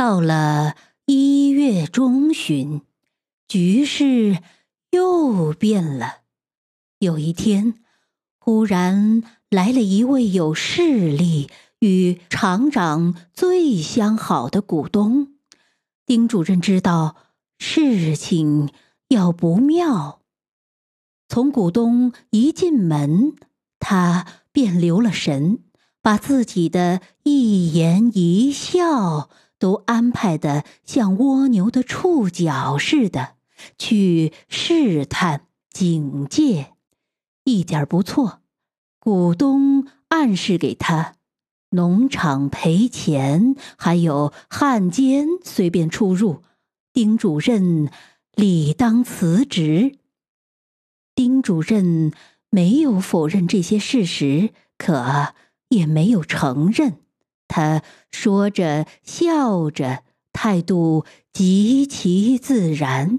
[0.00, 2.80] 到了一月中旬，
[3.46, 4.38] 局势
[4.92, 6.20] 又变了。
[7.00, 7.74] 有一天，
[8.38, 11.50] 忽然来了一位有势力、
[11.80, 15.34] 与厂长最相好的股东。
[16.06, 17.16] 丁主任知道
[17.58, 18.72] 事情
[19.08, 20.22] 要不妙，
[21.28, 23.34] 从股东一进门，
[23.78, 25.58] 他便留了神，
[26.00, 29.28] 把自己的一言一笑。
[29.60, 33.34] 都安排的像蜗牛的触角似的，
[33.78, 36.72] 去试探、警戒，
[37.44, 38.40] 一点不错。
[38.98, 41.14] 股东暗示给他，
[41.70, 46.42] 农场赔钱，还有汉奸随便出入，
[46.92, 47.90] 丁主任
[48.34, 49.98] 理当辞职。
[51.14, 52.12] 丁主任
[52.48, 55.34] 没有否认这些事实，可
[55.68, 57.00] 也没有承认。
[57.52, 57.82] 他
[58.12, 63.18] 说着笑着，态度极其自然。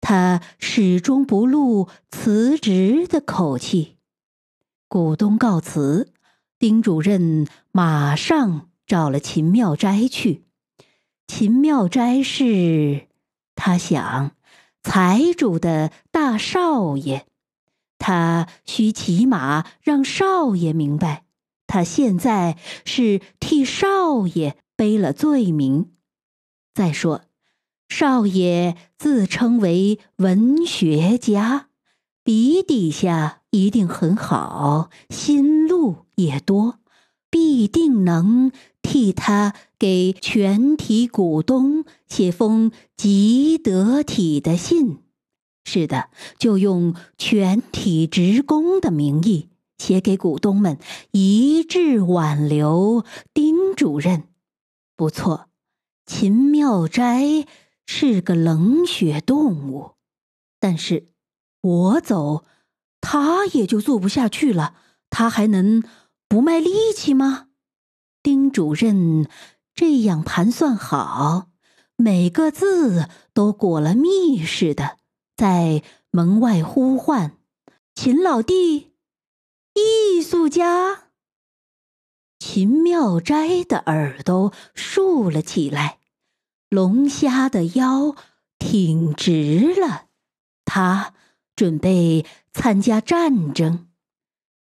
[0.00, 3.96] 他始终不露辞职的口气。
[4.88, 6.12] 股东告辞，
[6.58, 10.46] 丁主任马上找了秦妙斋去。
[11.28, 13.06] 秦妙斋是，
[13.54, 14.32] 他想，
[14.82, 17.24] 财主的大少爷，
[17.98, 21.24] 他需起码让少爷明白。
[21.70, 25.92] 他现在是替少爷背了罪名。
[26.74, 27.22] 再说，
[27.88, 31.68] 少爷自称为文学家，
[32.24, 36.80] 笔底下一定很好，心路也多，
[37.30, 38.50] 必定能
[38.82, 44.98] 替他给全体股东写封极得体的信。
[45.64, 49.49] 是的，就用全体职工的名义。
[49.80, 50.78] 写给股东们，
[51.12, 54.24] 一致挽留丁主任。
[54.94, 55.48] 不错，
[56.04, 57.46] 秦妙斋
[57.86, 59.92] 是个冷血动物，
[60.58, 61.06] 但是
[61.62, 62.44] 我走，
[63.00, 64.74] 他也就做不下去了。
[65.08, 65.82] 他还能
[66.28, 67.46] 不卖力气吗？
[68.22, 69.26] 丁主任
[69.74, 71.48] 这样盘算好，
[71.96, 74.98] 每个字都裹了密似的，
[75.34, 77.38] 在门外呼唤
[77.96, 78.88] ：“秦老弟。”
[79.74, 81.04] 艺术家
[82.38, 85.98] 秦妙斋的耳朵竖了起来，
[86.68, 88.16] 龙虾的腰
[88.58, 90.06] 挺直了。
[90.64, 91.14] 他
[91.54, 93.88] 准备参加战争。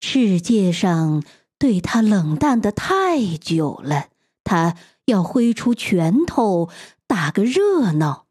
[0.00, 1.24] 世界上
[1.58, 4.08] 对他冷淡的太久了，
[4.44, 4.76] 他
[5.06, 6.68] 要挥出拳头
[7.06, 8.26] 打个热闹。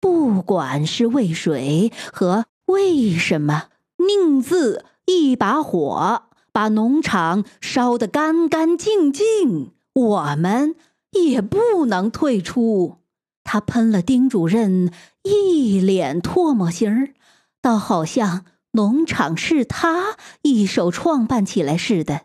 [0.00, 3.68] 不管是为谁和为什么，
[3.98, 4.84] 宁字。
[5.06, 10.74] 一把火把农场烧得干干净净，我们
[11.10, 12.98] 也不能退出。
[13.44, 14.92] 他喷了丁主任
[15.22, 17.14] 一脸唾沫星儿，
[17.60, 22.22] 倒好像农场是他一手创办起来似的。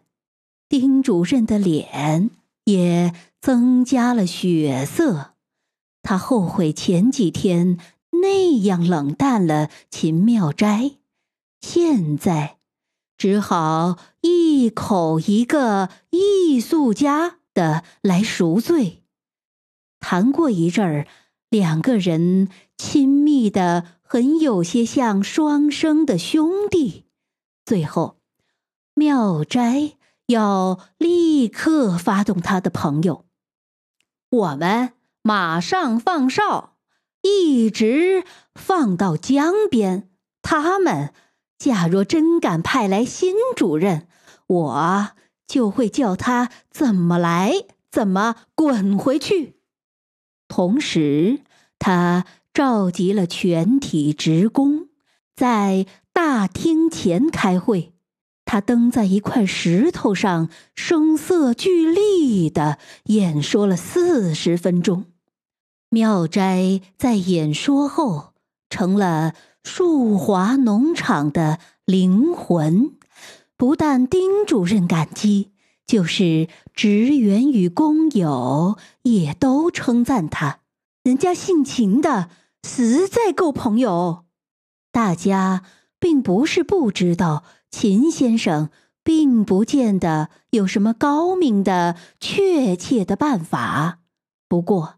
[0.69, 2.29] 丁主任的脸
[2.65, 5.31] 也增加了血色，
[6.03, 7.77] 他后悔前几天
[8.21, 10.91] 那样冷淡了秦妙斋，
[11.61, 12.56] 现在。
[13.17, 19.03] 只好一口一个艺术家的来赎罪。
[19.99, 21.07] 谈过一阵儿，
[21.49, 27.05] 两个人亲密的很，有些像双生的兄弟。
[27.65, 28.19] 最后，
[28.93, 29.93] 妙斋
[30.27, 33.25] 要立刻发动他的朋友，
[34.29, 36.77] 我们马上放哨，
[37.23, 38.23] 一直
[38.53, 40.11] 放到江边。
[40.43, 41.13] 他们。
[41.57, 44.07] 假若真敢派来新主任，
[44.45, 45.09] 我
[45.47, 49.55] 就会叫他怎么来怎么滚回去。
[50.47, 51.39] 同时，
[51.79, 54.89] 他召集了全体职工，
[55.35, 57.93] 在大厅前开会。
[58.45, 65.05] 他登在一块石头上，声色俱厉的演说了四十分钟。
[65.89, 68.33] 妙斋在演说后
[68.69, 69.33] 成了。
[69.67, 72.95] 树华农场的灵魂，
[73.57, 75.51] 不但丁主任感激，
[75.85, 80.61] 就是职员与工友也都称赞他。
[81.03, 82.29] 人家姓秦的，
[82.63, 84.23] 实在够朋友。
[84.93, 85.63] 大家
[85.99, 88.69] 并不是不知道，秦先生
[89.03, 93.99] 并不见得有什么高明的、确切的办法。
[94.47, 94.95] 不过，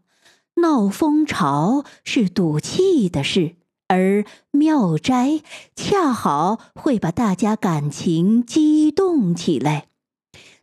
[0.62, 3.56] 闹风潮是赌气的事。
[3.90, 5.40] 而妙斋
[5.74, 9.86] 恰好会把大家感情激动起来，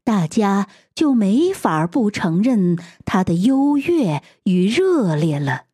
[0.05, 5.65] 大家就没法不承认他的优越与热烈了。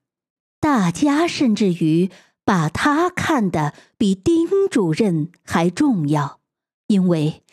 [0.60, 2.10] 大家甚至于
[2.44, 6.40] 把他看得比丁主任还重要，
[6.88, 7.44] 因为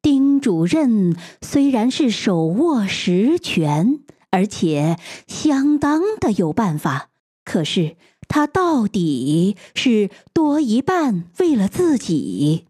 [0.00, 3.98] 丁主任虽然是手握实权，
[4.30, 4.96] 而且
[5.26, 7.08] 相当的有办法，
[7.44, 7.96] 可是
[8.28, 12.66] 他到底是多一半为了自己。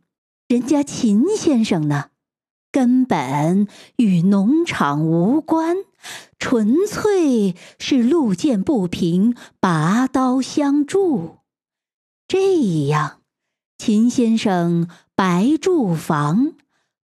[0.46, 2.10] 人家秦先生呢，
[2.72, 3.66] 根本
[3.96, 5.76] 与农场无关。
[6.38, 11.38] 纯粹是路见不平，拔刀相助。
[12.28, 13.20] 这样，
[13.76, 16.52] 秦先生白住房、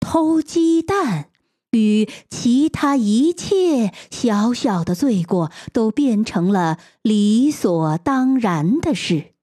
[0.01, 1.29] 偷鸡蛋
[1.73, 9.35] 与其他一切小小的罪过，都变成了理所当然的事。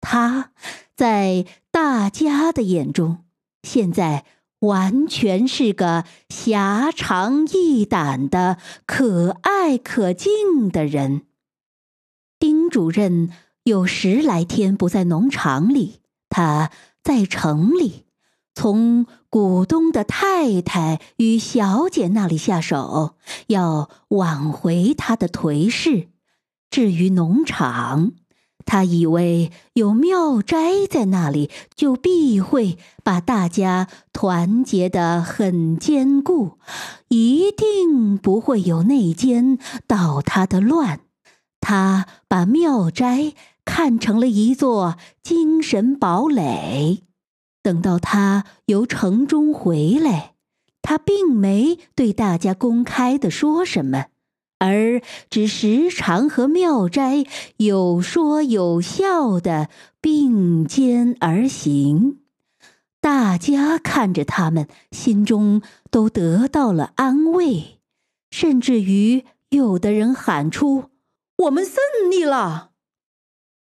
[0.00, 0.52] 他
[0.94, 3.24] 在大家的眼中，
[3.62, 4.24] 现在。
[4.60, 8.56] 完全是个狭长义胆的
[8.86, 11.26] 可爱可敬的人。
[12.38, 13.30] 丁主任
[13.64, 16.00] 有十来天不在农场里，
[16.30, 16.70] 他
[17.04, 18.05] 在城里，
[18.56, 23.14] 从股东的太太与小姐那里下手，
[23.48, 26.08] 要挽回他的颓势。
[26.70, 28.12] 至于农场，
[28.64, 36.58] 他以为有妙斋在那里，就必会把大家团结得很坚固，
[37.08, 41.00] 一定不会有内奸捣他的乱。
[41.60, 43.34] 他把妙斋
[43.66, 47.02] 看成了一座精神堡垒。
[47.66, 50.34] 等到他由城中回来，
[50.82, 54.06] 他并没对大家公开的说什么。
[54.58, 57.24] 而只时常和妙斋
[57.56, 59.68] 有说有笑的
[60.00, 62.20] 并肩而行，
[63.00, 65.60] 大家看着他们，心中
[65.90, 67.80] 都得到了安慰，
[68.30, 70.90] 甚至于有的人喊出
[71.46, 71.74] ：“我们胜
[72.08, 72.70] 利了！”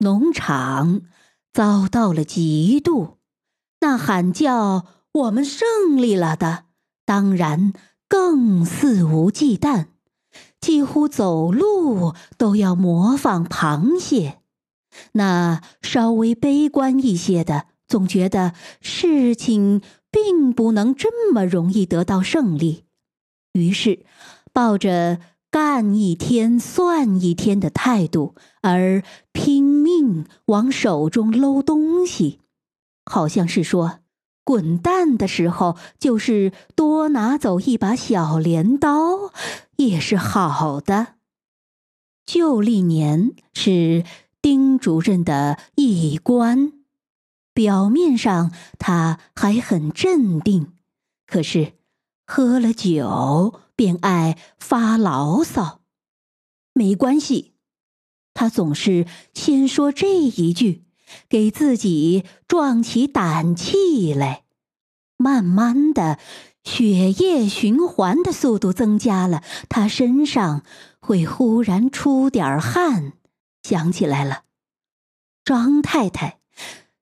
[0.02, 1.02] 农场
[1.54, 3.18] 遭到了嫉妒，
[3.82, 6.66] 那喊叫“我们胜利了”的，
[7.06, 7.74] 当然
[8.08, 9.88] 更肆无忌惮。
[10.62, 14.40] 几乎走路都要模仿螃蟹，
[15.14, 19.82] 那稍微悲观一些的，总觉得事情
[20.12, 22.86] 并不能这么容易得到胜利，
[23.54, 24.06] 于是
[24.54, 25.20] 抱着
[25.50, 29.04] 干一天算一天的态度，而
[29.34, 32.40] 拼命往手中搂东西，
[33.06, 34.00] 好像是说。
[34.44, 39.32] 滚蛋的时候，就是多拿走一把小镰刀，
[39.78, 41.14] 也是好的。
[42.26, 44.04] 旧历年是
[44.42, 46.74] 丁主任的一关，
[47.54, 50.74] 表面上他还很镇定，
[51.28, 51.74] 可是
[52.26, 55.82] 喝了酒便爱发牢骚。
[56.74, 57.54] 没关系，
[58.34, 59.06] 他总是
[59.36, 60.84] 先说这一句。
[61.30, 64.44] 给自己壮起胆气来，
[65.18, 66.20] 慢慢的，
[66.64, 70.64] 血液循环的速度增加了，他身上
[71.00, 73.14] 会忽然出点汗。
[73.64, 74.44] 想起来了，
[75.46, 76.40] 张太太，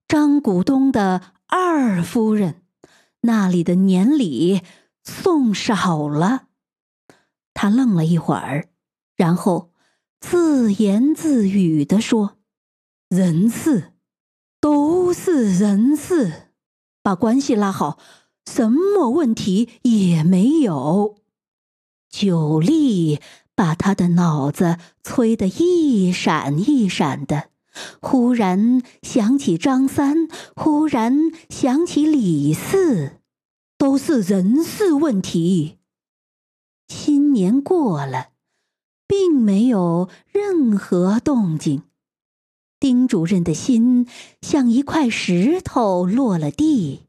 [0.08, 2.64] 张股东的二夫人，
[3.22, 4.62] 那里的年礼
[5.04, 6.48] 送少了。
[7.54, 8.68] 他愣了一会儿，
[9.16, 9.72] 然后
[10.20, 12.38] 自言自语的说
[13.10, 13.94] ：“人事。”
[14.60, 16.50] 都是人事，
[17.02, 17.98] 把关系拉好，
[18.46, 21.16] 什么问题也没有。
[22.10, 23.20] 九力
[23.56, 27.50] 把他的脑子催得一闪一闪的，
[28.02, 33.20] 忽然想起张三，忽然想起李四，
[33.78, 35.78] 都是人事问题。
[36.88, 38.30] 新年过了，
[39.08, 41.84] 并没有任何动静。
[42.80, 44.08] 丁主任的心
[44.42, 47.08] 像一块石头落了地，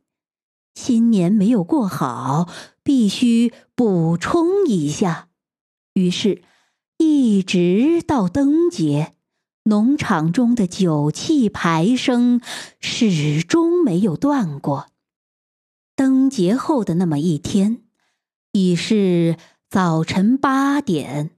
[0.74, 2.48] 新年没有过好，
[2.82, 5.28] 必须补充一下。
[5.94, 6.42] 于是，
[6.98, 9.14] 一直到灯节，
[9.64, 12.40] 农场中的酒气排声
[12.80, 14.88] 始终没有断过。
[15.94, 17.82] 灯节后的那么一天，
[18.52, 19.36] 已是
[19.68, 21.30] 早晨八点，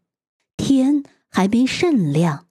[0.56, 2.46] 天还没甚亮。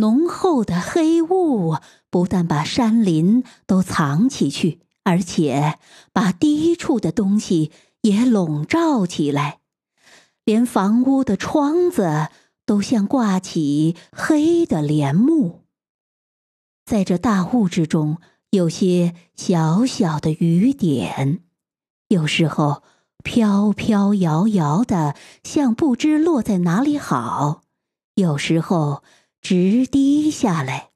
[0.00, 1.76] 浓厚的黑雾
[2.10, 5.78] 不但把山林都藏起去，而且
[6.12, 9.60] 把低处的东西也笼罩起来，
[10.44, 12.28] 连房屋的窗子
[12.64, 15.60] 都像挂起黑的帘幕。
[16.84, 18.18] 在这大雾之中，
[18.50, 21.40] 有些小小的雨点，
[22.08, 22.82] 有时候
[23.22, 25.14] 飘飘摇摇的，
[25.44, 27.62] 像不知落在哪里好；
[28.14, 29.04] 有时候
[29.40, 30.90] 直滴下来，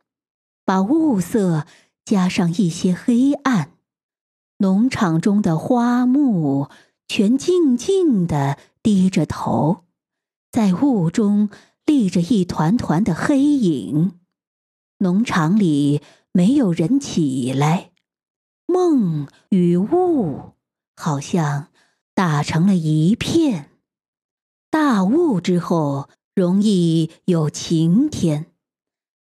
[0.65, 1.67] 把雾色
[2.05, 3.73] 加上一些黑暗。
[4.59, 6.69] 农场中的花木
[7.09, 9.85] 全静静的低着头，
[10.53, 11.51] 在雾中
[11.85, 14.19] 立着一团团的黑影。
[14.99, 16.01] 农场里
[16.33, 17.91] 没有人起来，
[18.67, 20.53] 梦与雾
[20.97, 21.69] 好像
[22.15, 23.71] 打成了一片。
[24.71, 28.47] 大雾之后容易有晴天，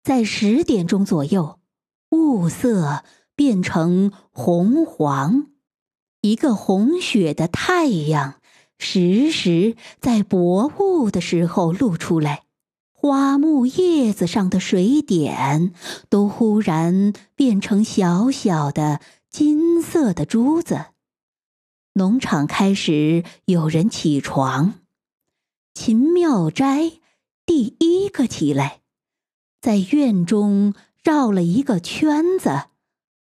[0.03, 1.59] 在十点钟左右，
[2.09, 3.03] 雾色
[3.35, 5.47] 变成红黄，
[6.21, 8.41] 一个红血的太阳
[8.79, 12.45] 时时在薄雾的时候露出来。
[12.91, 15.71] 花木叶子上的水点
[16.09, 20.85] 都忽然变成小小的金色的珠子。
[21.93, 24.79] 农场开始有人起床，
[25.75, 26.93] 秦妙斋
[27.45, 28.81] 第一个起来，
[29.61, 30.73] 在院中
[31.03, 32.67] 绕了一个圈子，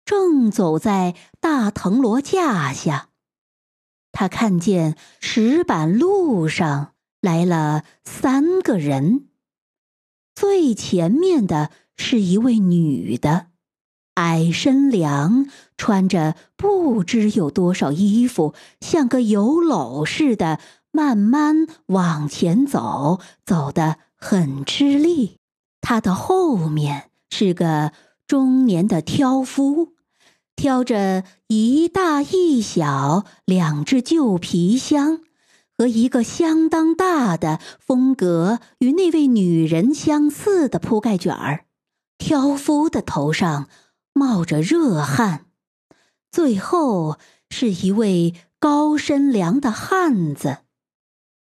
[0.03, 3.09] 正走在大藤萝架下。
[4.11, 9.29] 他看见石板路上来了三个人。
[10.35, 13.47] 最前面的是一位女的，
[14.15, 20.59] 矮身凉，穿着不知有多少衣服，像个油篓似的，
[20.91, 25.38] 慢慢往前走，走得很吃力。
[25.81, 27.91] 他的后面是个
[28.27, 29.93] 中年的挑夫，
[30.55, 35.21] 挑着一大一小两只旧皮箱。
[35.77, 41.65] 和一个相当大的、风格与那位女人相似的铺盖卷儿，
[42.19, 43.67] 挑夫的头上
[44.13, 45.48] 冒着热汗。
[46.31, 47.17] 最后
[47.50, 50.60] 是一位高身量的汉子，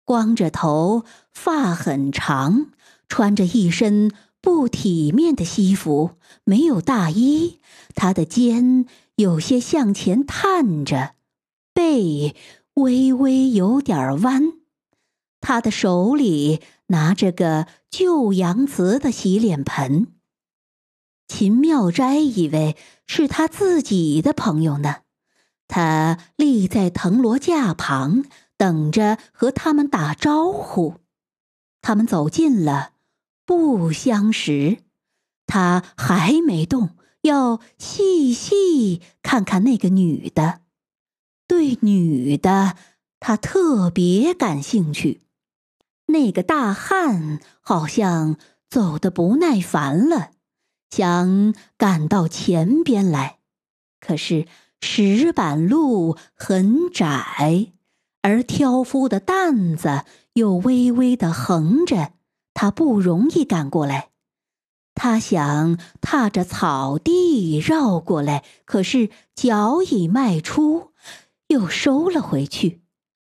[0.05, 2.67] 光着头，发很长，
[3.09, 6.13] 穿着一身不体面的西服，
[6.45, 7.61] 没有大衣。
[7.95, 11.15] 他的肩有些向前探着，
[11.73, 12.35] 背。
[12.77, 14.55] 微微有点弯，
[15.43, 20.07] 他的手里拿着个旧洋瓷的洗脸盆。
[21.29, 22.75] 秦妙斋以为
[23.07, 25.01] 是他自己的朋友呢，
[25.69, 28.25] 他立在藤萝架旁，
[28.63, 31.01] 等着和他们打招呼。
[31.81, 32.93] 他们走近了，
[33.45, 34.85] 不相识。
[35.49, 36.91] 他还没动，
[37.23, 40.61] 要细细看看那个女的。
[41.49, 42.77] 对女的，
[43.19, 45.23] 他特别感兴趣。
[46.07, 48.37] 那个大汉好像
[48.71, 50.31] 走得不耐烦了，
[50.89, 53.41] 想赶到前边来。
[53.99, 54.47] 可是
[54.81, 57.73] 石板路很窄，
[58.23, 62.13] 而挑夫的担子又微微的横着，
[62.55, 64.09] 他不容易赶过来。
[64.95, 70.93] 他想踏着草地绕过来，可是脚已迈出。
[71.49, 72.81] 又收了回去，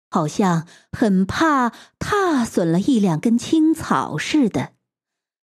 [0.08, 4.74] 好像很怕踏损了一两根青草似的。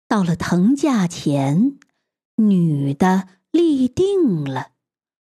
[0.09, 1.79] 到了藤架前，
[2.37, 4.71] 女的立定了，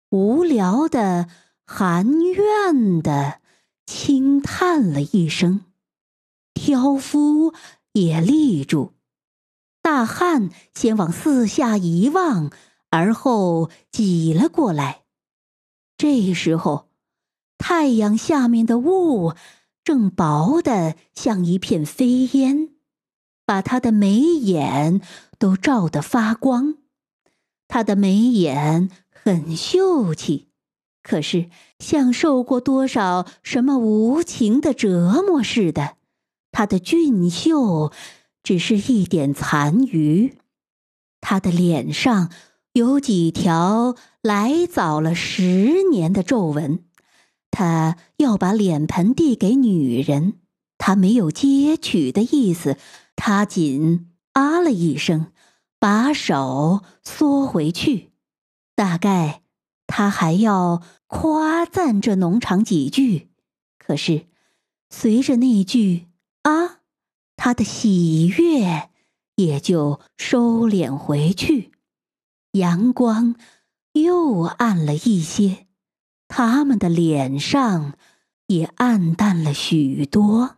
[0.09, 1.27] 无聊的、
[1.65, 3.41] 含怨的
[3.85, 5.65] 轻叹了一声。
[6.53, 7.53] 挑夫
[7.91, 8.93] 也立住，
[9.81, 12.51] 大汉先往四下一望，
[12.89, 15.03] 而后挤了过来。
[15.97, 16.89] 这时候。
[17.65, 19.35] 太阳下面的雾
[19.85, 22.71] 正薄的像一片飞烟，
[23.45, 24.99] 把他的眉眼
[25.39, 26.75] 都照得发光。
[27.69, 30.49] 他的眉眼很秀气，
[31.03, 35.97] 可是像受过多少什么无情的折磨似的。
[36.51, 37.91] 他的俊秀
[38.41, 40.37] 只是一点残余。
[41.21, 42.31] 他的脸上
[42.73, 46.83] 有几条来早了十年的皱纹。
[47.51, 50.39] 他要把脸盆递给女人，
[50.79, 52.77] 他没有接取的意思，
[53.15, 55.27] 他仅啊了一声，
[55.79, 58.09] 把手缩回去。
[58.75, 59.42] 大概
[59.87, 63.29] 他还要夸赞这农场几句，
[63.77, 64.27] 可是
[64.89, 66.07] 随着那句
[66.43, 66.79] 啊，
[67.35, 68.89] 他的喜悦
[69.35, 71.71] 也就收敛回去，
[72.53, 73.35] 阳光
[73.93, 75.67] 又暗了一些。
[76.27, 77.93] 他们的脸上
[78.47, 80.57] 也暗淡了许多。